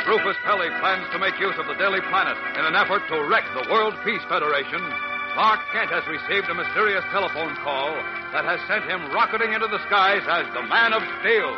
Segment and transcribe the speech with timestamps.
[0.00, 3.28] As Rufus Pelly plans to make use of the Daily Planet in an effort to
[3.28, 4.80] wreck the World Peace Federation,
[5.34, 7.92] Clark Kent has received a mysterious telephone call
[8.32, 11.52] that has sent him rocketing into the skies as the Man of Steel.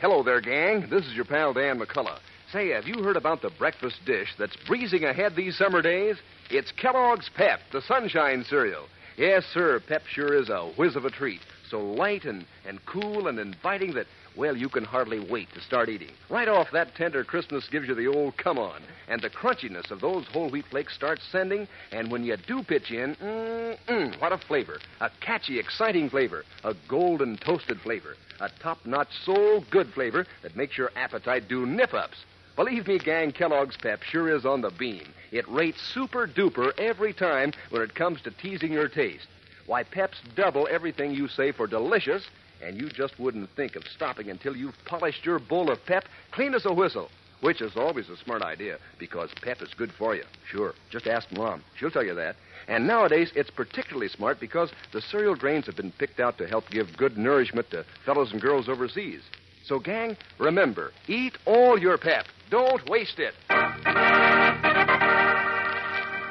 [0.00, 0.88] Hello there, gang.
[0.90, 2.18] This is your pal Dan McCullough.
[2.52, 6.16] Say, have you heard about the breakfast dish that's breezing ahead these summer days?
[6.50, 8.84] It's Kellogg's Pep, the Sunshine Cereal.
[9.16, 11.40] Yes, sir, Pep sure is a whiz of a treat.
[11.74, 15.88] So light and, and cool and inviting that, well, you can hardly wait to start
[15.88, 16.12] eating.
[16.30, 18.80] Right off that tender crispness gives you the old come on.
[19.08, 21.66] And the crunchiness of those whole wheat flakes starts sending.
[21.90, 24.78] And when you do pitch in, mm-mm, what a flavor.
[25.00, 26.44] A catchy, exciting flavor.
[26.62, 28.14] A golden toasted flavor.
[28.38, 32.18] A top notch, soul good flavor that makes your appetite do nip ups.
[32.54, 35.12] Believe me, gang, Kellogg's Pep sure is on the beam.
[35.32, 39.26] It rates super duper every time when it comes to teasing your taste.
[39.66, 42.24] Why, Pep's double everything you say for delicious,
[42.62, 46.54] and you just wouldn't think of stopping until you've polished your bowl of Pep clean
[46.54, 47.10] as a whistle.
[47.40, 50.22] Which is always a smart idea, because Pep is good for you.
[50.50, 50.72] Sure.
[50.90, 51.62] Just ask Mom.
[51.76, 52.36] She'll tell you that.
[52.68, 56.70] And nowadays, it's particularly smart because the cereal grains have been picked out to help
[56.70, 59.20] give good nourishment to fellows and girls overseas.
[59.66, 62.26] So, gang, remember, eat all your Pep.
[62.50, 63.34] Don't waste it.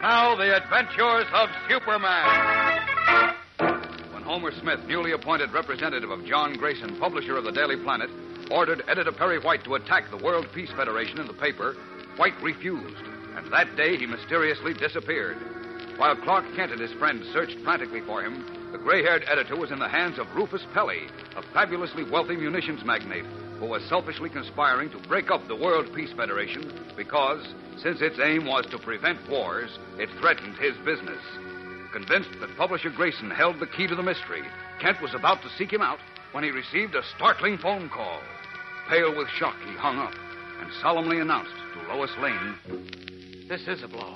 [0.02, 3.33] Now, the adventures of Superman.
[4.24, 8.10] Homer Smith, newly appointed representative of John Grayson, publisher of the Daily Planet,
[8.50, 11.76] ordered editor Perry White to attack the World Peace Federation in the paper,
[12.16, 13.04] White refused,
[13.36, 15.38] and that day he mysteriously disappeared.
[15.98, 19.72] While Clark Kent and his friends searched frantically for him, the gray haired editor was
[19.72, 23.26] in the hands of Rufus Pelly, a fabulously wealthy munitions magnate
[23.60, 27.48] who was selfishly conspiring to break up the World Peace Federation because,
[27.78, 31.22] since its aim was to prevent wars, it threatened his business.
[31.94, 34.42] Convinced that publisher Grayson held the key to the mystery,
[34.82, 36.00] Kent was about to seek him out
[36.32, 38.20] when he received a startling phone call.
[38.90, 40.14] Pale with shock, he hung up
[40.60, 42.56] and solemnly announced to Lois Lane
[43.48, 44.12] This is a blow.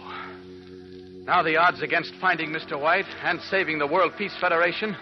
[1.26, 2.82] Now the odds against finding Mr.
[2.82, 4.96] White and saving the World Peace Federation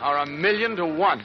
[0.00, 1.22] are a million to one.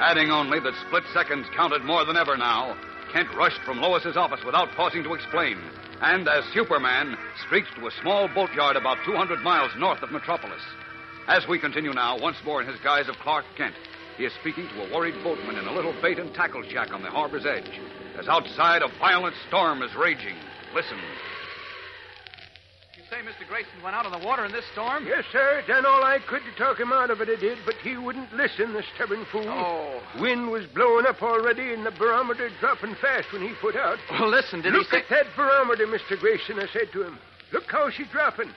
[0.00, 2.76] Adding only that split seconds counted more than ever now,
[3.12, 5.58] Kent rushed from Lois's office without pausing to explain,
[6.00, 7.16] and as Superman,
[7.46, 10.62] streaked to a small boatyard about 200 miles north of Metropolis.
[11.28, 13.74] As we continue now, once more in his guise of Clark Kent,
[14.16, 17.02] he is speaking to a worried boatman in a little bait and tackle shack on
[17.02, 17.80] the harbor's edge,
[18.18, 20.36] as outside a violent storm is raging.
[20.74, 20.98] Listen.
[23.10, 23.42] Say Mr.
[23.48, 25.04] Grayson went out on the water in this storm?
[25.04, 25.64] Yes, sir.
[25.66, 28.32] Done all I could to talk him out of it, I did, but he wouldn't
[28.32, 29.48] listen, the stubborn fool.
[29.48, 30.00] Oh.
[30.20, 33.98] Wind was blowing up already, and the barometer dropping fast when he put out.
[34.12, 35.02] Well, listen, did Look he say...
[35.02, 36.20] at that barometer, Mr.
[36.20, 37.18] Grayson, I said to him.
[37.52, 38.50] Look how she's dropping.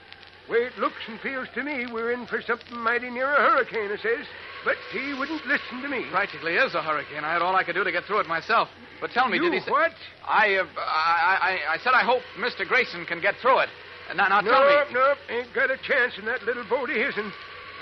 [0.48, 3.90] Way it looks and feels to me, we're in for something mighty near a hurricane,
[3.90, 4.24] I says.
[4.64, 6.04] But he wouldn't listen to me.
[6.12, 7.24] Practically is a hurricane.
[7.24, 8.68] I had all I could do to get through it myself.
[9.00, 9.70] But tell me, You did he say...
[9.72, 9.90] what?
[10.22, 12.68] I, uh, I, I, I said I hope Mr.
[12.68, 13.68] Grayson can get through it.
[14.14, 14.92] Now, now tell No, me...
[14.94, 17.32] no, ain't got a chance in that little boat of his'n.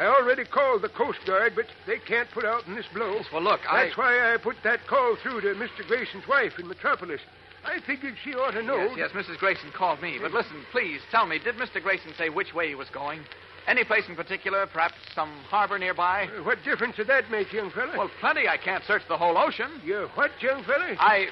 [0.00, 3.20] I already called the Coast Guard, but they can't put out in this blow.
[3.32, 3.84] Well, look, I...
[3.84, 5.86] That's why I put that call through to Mr.
[5.86, 7.20] Grayson's wife in Metropolis.
[7.64, 8.76] I figured she ought to know.
[8.96, 9.38] Yes, yes, Mrs.
[9.38, 10.18] Grayson called me.
[10.20, 11.80] But listen, please, tell me, did Mr.
[11.82, 13.20] Grayson say which way he was going?
[13.68, 14.66] Any place in particular?
[14.66, 16.28] Perhaps some harbor nearby?
[16.36, 17.96] Uh, What difference did that make, young fella?
[17.96, 18.48] Well, plenty.
[18.48, 19.70] I can't search the whole ocean.
[19.84, 20.96] you what, young fella?
[20.98, 21.28] I.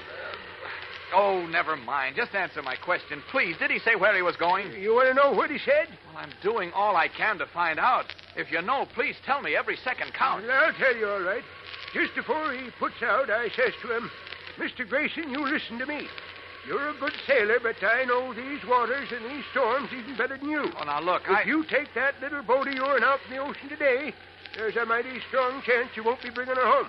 [1.15, 2.17] Oh, never mind.
[2.17, 3.57] Just answer my question, please.
[3.59, 4.71] Did he say where he was going?
[4.81, 5.89] You want to know what he said?
[6.13, 8.07] Well, I'm doing all I can to find out.
[8.37, 9.57] If you know, please tell me.
[9.57, 10.47] Every second counts.
[10.47, 11.43] Well, I'll tell you all right.
[11.93, 14.11] Just before he puts out, I says to him,
[14.59, 14.89] Mr.
[14.89, 16.07] Grayson, you listen to me.
[16.69, 20.49] You're a good sailor, but I know these waters and these storms even better than
[20.51, 20.71] you.
[20.79, 21.43] Oh, now look, If I.
[21.43, 24.13] you take that little boat of yours out in the ocean today,
[24.57, 26.89] there's a mighty strong chance you won't be bringing her home.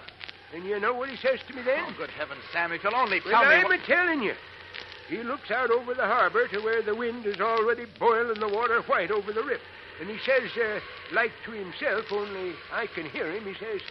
[0.54, 1.84] And you know what he says to me then?
[1.88, 3.56] Oh, good heavens, Sam, if you'll only Well, tell me.
[3.56, 4.36] I'm what- telling you.
[5.08, 8.82] He looks out over the harbor to where the wind is already boiling the water
[8.84, 9.62] white over the rip.
[10.00, 10.80] And he says, uh,
[11.14, 13.82] like to himself, only I can hear him, he says,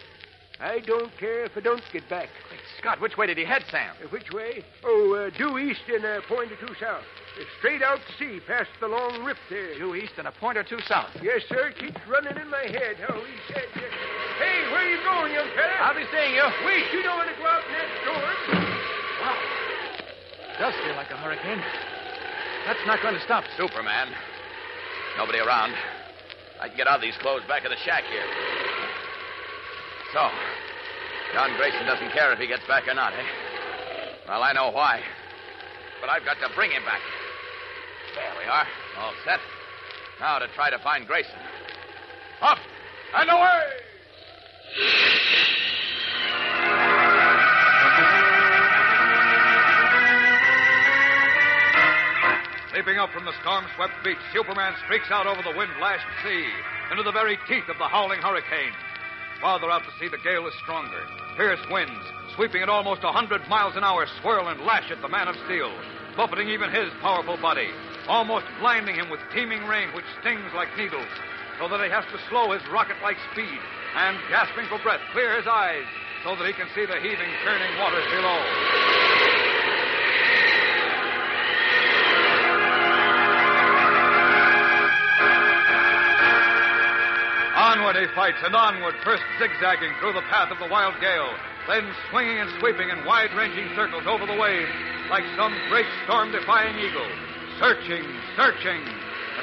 [0.58, 2.28] I don't care if I don't get back.
[2.48, 3.94] Great Scott, which way did he head, Sam?
[4.02, 4.62] Uh, which way?
[4.84, 7.04] Oh, uh, due east and a point or two south.
[7.38, 9.74] Uh, straight out to sea, past the long rip there.
[9.78, 11.10] Due east and a point or two south.
[11.22, 11.68] Yes, sir.
[11.68, 13.80] It keeps running in my head how he said, uh,
[14.40, 15.76] Hey, where you going, young fella?
[15.84, 16.48] I'll be seeing you.
[16.64, 18.24] Wait, you don't want to go out in that storm.
[19.20, 19.36] Wow.
[20.56, 21.60] Does feel like a hurricane.
[22.64, 23.44] That's not going to stop.
[23.60, 24.08] Superman.
[25.20, 25.76] Nobody around.
[26.56, 28.24] I can get out of these clothes back at the shack here.
[30.16, 30.24] So,
[31.36, 33.28] John Grayson doesn't care if he gets back or not, eh?
[34.26, 35.00] Well, I know why.
[36.00, 37.04] But I've got to bring him back.
[38.16, 38.66] There we are.
[39.04, 39.40] All set.
[40.18, 41.36] Now to try to find Grayson.
[42.40, 42.58] Up
[43.14, 43.89] and away!
[52.80, 56.46] Leaping up from the storm swept beach, Superman streaks out over the wind lashed sea
[56.90, 58.72] into the very teeth of the howling hurricane.
[59.40, 61.02] Farther out to sea, the gale is stronger.
[61.36, 62.04] Fierce winds,
[62.36, 65.36] sweeping at almost a 100 miles an hour, swirl and lash at the man of
[65.44, 65.72] steel,
[66.16, 67.68] buffeting even his powerful body,
[68.08, 71.08] almost blinding him with teeming rain which stings like needles,
[71.60, 73.60] so that he has to slow his rocket like speed
[73.94, 75.84] and, gasping for breath, clear his eyes
[76.24, 78.40] so that he can see the heaving, churning waters below.
[87.60, 91.28] Onward he fights, and onward, first zigzagging through the path of the wild gale,
[91.68, 94.72] then swinging and sweeping in wide ranging circles over the waves,
[95.12, 97.06] like some great storm defying eagle.
[97.60, 98.02] Searching,
[98.34, 98.80] searching,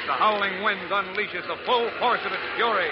[0.07, 2.87] the howling wind unleashes the full force of its fury.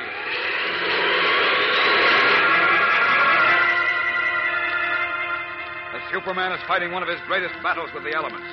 [5.95, 8.45] As Superman is fighting one of his greatest battles with the elements,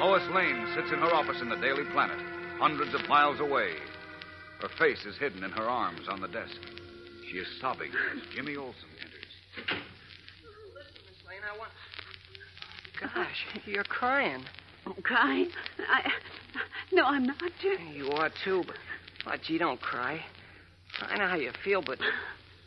[0.00, 2.18] Lois Lane sits in her office in the Daily Planet,
[2.58, 3.74] hundreds of miles away.
[4.60, 6.58] Her face is hidden in her arms on the desk.
[7.30, 9.30] She is sobbing as Jimmy Olsen enters.
[10.74, 11.70] Listen, Miss Lane, I want.
[13.14, 14.42] Gosh, you're crying.
[15.02, 15.48] Crying?
[15.88, 16.10] I.
[16.92, 17.78] No, I'm not, Jim.
[17.94, 18.76] You are too, but.
[19.26, 20.24] Oh, gee, don't cry.
[21.02, 21.98] I know how you feel, but.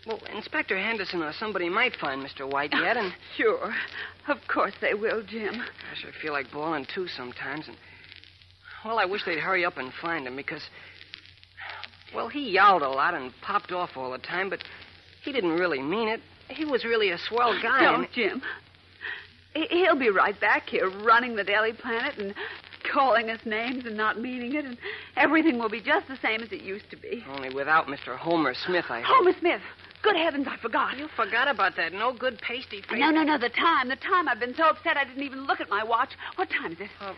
[0.06, 2.50] Well, Inspector Henderson or somebody might find Mr.
[2.50, 3.14] White yet, and.
[3.38, 3.74] Sure.
[4.28, 5.54] Of course they will, Jim.
[5.54, 7.78] Gosh, I feel like bawling too sometimes, and.
[8.86, 10.62] Well, I wish they'd hurry up and find him because.
[12.14, 14.60] Well, he yelled a lot and popped off all the time, but
[15.24, 16.22] he didn't really mean it.
[16.50, 17.82] He was really a swell guy.
[17.84, 18.42] Don't, and- Jim.
[19.54, 22.34] He- He'll be right back here running the Daily Planet and
[22.92, 24.78] calling us names and not meaning it, and
[25.16, 27.24] everything will be just the same as it used to be.
[27.30, 28.18] Only without Mr.
[28.18, 29.18] Homer Smith, I hope.
[29.18, 29.62] Homer Smith.
[30.02, 30.98] Good heavens, I forgot.
[30.98, 33.00] You forgot about that no good pasty face.
[33.00, 33.88] No, no, no, the time.
[33.88, 34.28] The time.
[34.28, 36.10] I've been so upset I didn't even look at my watch.
[36.36, 36.90] What time is it?
[37.00, 37.14] Uh,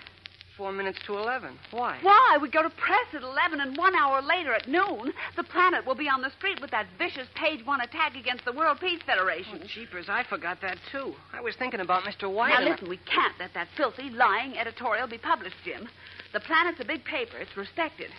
[0.58, 1.58] four minutes to eleven.
[1.72, 1.98] Why?
[2.02, 2.38] Why?
[2.42, 5.96] We go to press at 11, and one hour later at noon, the planet will
[5.96, 9.62] be on the street with that vicious page one attack against the World Peace Federation.
[9.64, 11.14] Oh, jeepers, I forgot that, too.
[11.34, 12.32] I was thinking about Mr.
[12.32, 12.50] White.
[12.50, 15.90] now, and I- listen, we can't let that filthy, lying editorial be published, Jim.
[16.34, 17.38] The Planet's a big paper.
[17.38, 18.12] It's respected.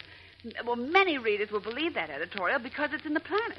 [0.64, 3.59] Well, many readers will believe that editorial because it's in the Planet.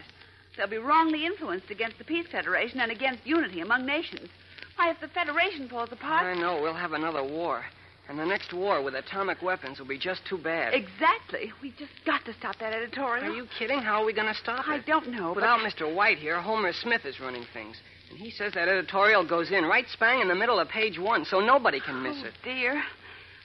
[0.56, 4.30] They'll be wrongly influenced against the Peace Federation and against unity among nations.
[4.76, 6.26] Why, if the Federation falls apart.
[6.26, 6.62] I know.
[6.62, 7.64] We'll have another war.
[8.10, 10.74] And the next war with atomic weapons will be just too bad.
[10.74, 11.52] Exactly.
[11.62, 13.26] We've just got to stop that editorial.
[13.26, 13.80] Are you kidding?
[13.80, 14.72] How are we going to stop it?
[14.72, 15.34] I don't know.
[15.34, 15.94] but- Without Mr.
[15.94, 17.76] White here, Homer Smith is running things.
[18.10, 21.26] And he says that editorial goes in right spang in the middle of page one,
[21.26, 22.34] so nobody can miss oh, it.
[22.44, 22.82] dear.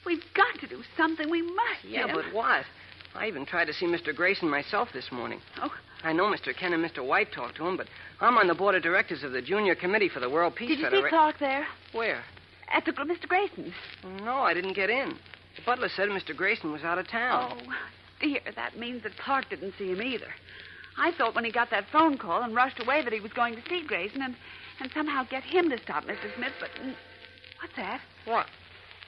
[0.07, 1.29] We've got to do something.
[1.29, 1.85] We must.
[1.85, 2.17] Yeah, Jim.
[2.17, 2.65] but what?
[3.15, 4.15] I even tried to see Mr.
[4.15, 5.41] Grayson myself this morning.
[5.61, 5.73] Oh,
[6.05, 6.57] I know Mr.
[6.57, 7.07] Kent and Mr.
[7.07, 7.87] White talked to him, but
[8.21, 10.79] I'm on the board of directors of the Junior Committee for the World Peace did
[10.79, 11.09] you see Federation.
[11.11, 11.67] Clark there?
[11.93, 12.23] Where?
[12.73, 13.29] At the Mr.
[13.29, 13.75] Grayson's.
[14.23, 15.11] No, I didn't get in.
[15.57, 16.35] The butler said Mr.
[16.35, 17.59] Grayson was out of town.
[17.69, 17.73] Oh,
[18.21, 18.41] dear.
[18.57, 20.29] That means that Clark didn't see him either.
[20.97, 23.55] I thought when he got that phone call and rushed away that he was going
[23.57, 24.35] to see Grayson and,
[24.81, 26.35] and somehow get him to stop Mr.
[26.37, 26.71] Smith, but.
[27.61, 28.01] What's that?
[28.25, 28.47] What?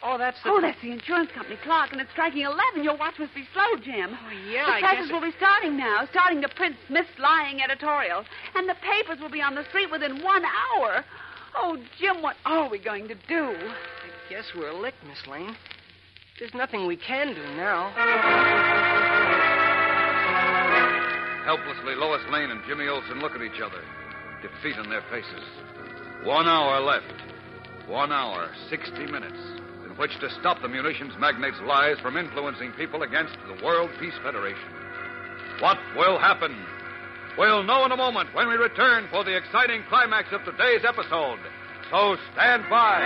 [0.02, 0.50] Oh, that's the.
[0.50, 2.84] Oh, that's the insurance company clock, and it's striking 11.
[2.84, 4.12] Your watch must be slow, Jim.
[4.12, 7.62] Oh, yeah, The I presses guess will be starting now, starting to print Smith's lying
[7.62, 8.24] editorial.
[8.54, 11.04] And the papers will be on the street within one hour.
[11.56, 13.54] Oh, Jim, what are we going to do?
[13.54, 15.54] I guess we're licked, Miss Lane.
[16.38, 17.90] There's nothing we can do now.
[21.44, 23.82] Helplessly, Lois Lane and Jimmy Olsen look at each other,
[24.42, 25.44] defeat in their faces.
[26.24, 27.22] One hour left.
[27.86, 29.38] One hour, 60 minutes,
[29.84, 34.14] in which to stop the munitions magnates' lies from influencing people against the World Peace
[34.24, 34.72] Federation.
[35.60, 36.56] What will happen?
[37.36, 41.40] We'll know in a moment when we return for the exciting climax of today's episode.
[41.90, 43.00] So stand by.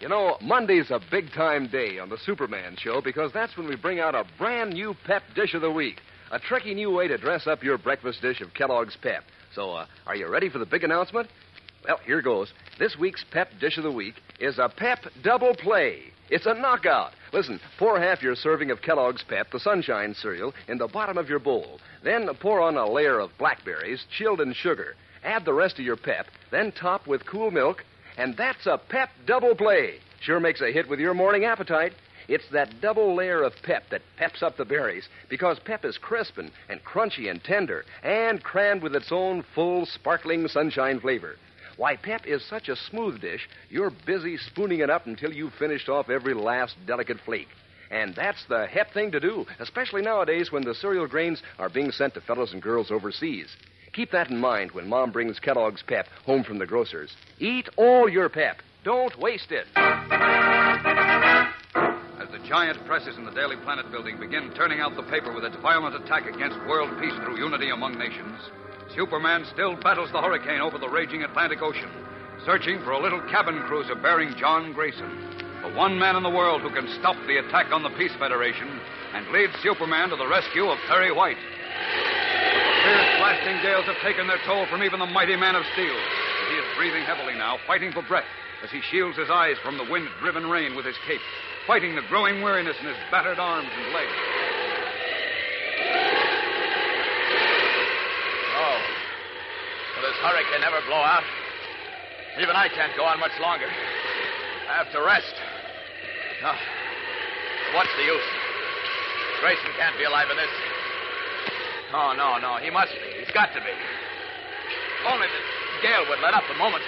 [0.00, 3.76] You know, Monday's a big time day on the Superman show because that's when we
[3.76, 6.02] bring out a brand new pep dish of the week.
[6.32, 9.24] A tricky new way to dress up your breakfast dish of Kellogg's Pep.
[9.54, 11.30] So, uh, are you ready for the big announcement?
[11.86, 12.52] Well, here goes.
[12.78, 16.12] This week's Pep Dish of the Week is a Pep Double Play.
[16.28, 17.12] It's a knockout.
[17.32, 21.26] Listen, pour half your serving of Kellogg's Pep, the Sunshine cereal, in the bottom of
[21.26, 21.80] your bowl.
[22.04, 24.94] Then pour on a layer of blackberries, chilled in sugar.
[25.24, 27.82] Add the rest of your pep, then top with cool milk,
[28.18, 30.00] and that's a Pep Double Play.
[30.20, 31.94] Sure makes a hit with your morning appetite.
[32.28, 36.36] It's that double layer of pep that peps up the berries because pep is crisp
[36.36, 41.36] and, and crunchy and tender and crammed with its own full, sparkling sunshine flavor.
[41.76, 45.88] Why, pep is such a smooth dish, you're busy spooning it up until you've finished
[45.88, 47.48] off every last delicate flake.
[47.90, 51.92] And that's the hep thing to do, especially nowadays when the cereal grains are being
[51.92, 53.54] sent to fellows and girls overseas.
[53.92, 57.14] Keep that in mind when Mom brings Kellogg's Pep home from the grocers.
[57.38, 58.56] Eat all your pep.
[58.84, 59.66] Don't waste it.
[59.76, 59.92] As
[62.30, 65.56] the giant presses in the Daily Planet building begin turning out the paper with its
[65.62, 68.38] violent attack against world peace through unity among nations,
[68.94, 71.90] Superman still battles the hurricane over the raging Atlantic Ocean,
[72.44, 75.10] searching for a little cabin cruiser bearing John Grayson,
[75.62, 78.68] the one man in the world who can stop the attack on the Peace Federation
[79.14, 81.36] and lead Superman to the rescue of Perry White.
[81.36, 85.96] The fierce blasting gales have taken their toll from even the mighty man of steel.
[86.48, 88.28] He is breathing heavily now, fighting for breath
[88.62, 91.20] as he shields his eyes from the wind driven rain with his cape,
[91.66, 94.12] fighting the growing weariness in his battered arms and legs.
[98.58, 98.80] Oh.
[100.02, 101.24] This hurricane never blow out?
[102.36, 103.64] Even I can't go on much longer.
[104.68, 105.32] I have to rest.
[106.44, 106.52] No.
[107.72, 108.28] What's the use?
[109.40, 110.52] Grayson can't be alive in this.
[111.92, 112.60] No, no, no.
[112.60, 113.24] He must be.
[113.24, 113.72] He's got to be.
[113.72, 115.42] If only the
[115.80, 116.84] gale would let up a moment.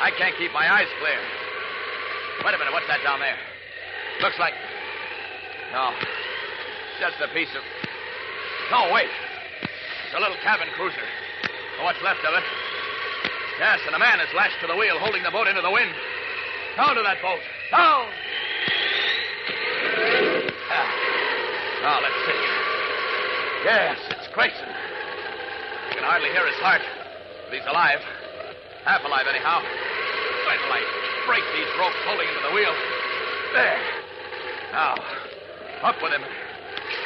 [0.00, 1.20] I can't keep my eyes clear.
[2.44, 2.72] Wait a minute.
[2.72, 3.36] What's that down there?
[4.22, 4.54] Looks like.
[5.72, 5.92] No.
[7.00, 7.62] Just a piece of.
[8.72, 9.12] No, wait.
[10.08, 11.04] It's a little cabin cruiser.
[11.78, 12.44] Or what's left of it.
[13.58, 15.90] Yes, and a man is lashed to the wheel, holding the boat into the wind.
[16.76, 17.38] Down to that boat.
[17.70, 18.06] Down!
[20.70, 20.88] Ah.
[21.82, 22.40] Now, let's see.
[23.64, 24.68] Yes, it's Grayson.
[25.88, 26.82] You can hardly hear his heart,
[27.46, 28.02] but he's alive.
[28.84, 29.62] Half alive, anyhow.
[29.62, 30.82] Wait till I
[31.30, 32.74] break these ropes holding him to the wheel.
[33.54, 33.80] There.
[34.72, 34.98] Now,
[35.86, 36.26] up with him.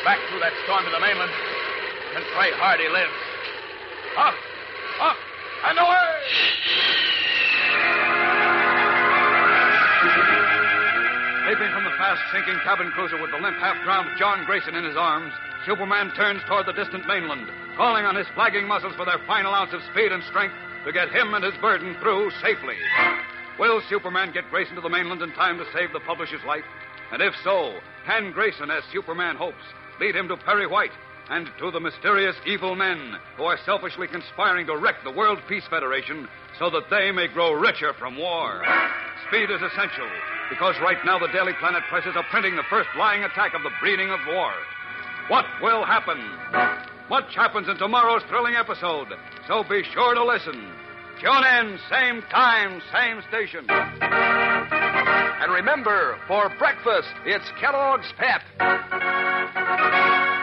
[0.03, 1.31] Back through that storm to the mainland.
[2.17, 3.13] And pray hard he lives.
[4.17, 4.35] Up,
[5.01, 5.17] up,
[5.69, 6.09] and away!
[11.49, 14.85] Leaping from the fast sinking cabin cruiser with the limp, half drowned John Grayson in
[14.85, 15.33] his arms,
[15.65, 19.73] Superman turns toward the distant mainland, calling on his flagging muscles for their final ounce
[19.73, 22.77] of speed and strength to get him and his burden through safely.
[23.59, 26.65] Will Superman get Grayson to the mainland in time to save the publisher's life?
[27.13, 29.65] And if so, can Grayson, as Superman hopes,
[30.01, 30.93] lead him to Perry White
[31.31, 35.65] and to the mysterious evil men who are selfishly conspiring to wreck the World Peace
[35.69, 38.63] Federation so that they may grow richer from war?
[39.29, 40.09] Speed is essential
[40.51, 43.71] because right now the Daily Planet presses are printing the first lying attack of the
[43.81, 44.53] breeding of war.
[45.29, 46.19] What will happen?
[47.11, 49.09] Much happens in tomorrow's thrilling episode,
[49.47, 50.73] so be sure to listen.
[51.21, 53.67] Tune in, same time, same station.
[53.69, 58.43] And remember, for breakfast, it's Kellogg's Pep.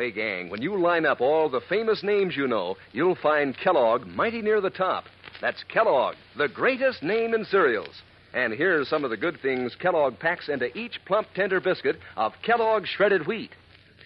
[0.00, 4.06] Say, gang, when you line up all the famous names you know, you'll find Kellogg
[4.06, 5.04] mighty near the top.
[5.42, 8.00] That's Kellogg, the greatest name in cereals.
[8.32, 12.32] And here's some of the good things Kellogg packs into each plump, tender biscuit of
[12.42, 13.50] Kellogg shredded wheat.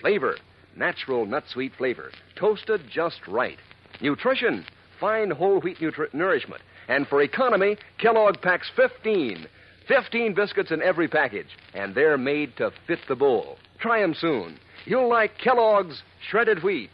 [0.00, 0.36] Flavor,
[0.74, 3.58] natural nut sweet flavor, toasted just right.
[4.00, 4.66] Nutrition,
[4.98, 6.62] fine whole wheat nutri- nourishment.
[6.88, 9.46] And for economy, Kellogg packs 15.
[9.86, 13.58] 15 biscuits in every package, and they're made to fit the bowl.
[13.78, 14.58] Try 'em soon.
[14.84, 16.90] You'll like Kellogg's shredded wheat.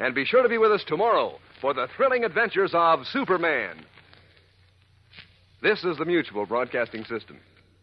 [0.00, 3.84] And be sure to be with us tomorrow for the thrilling adventures of Superman.
[5.60, 7.38] This is the Mutual Broadcasting System.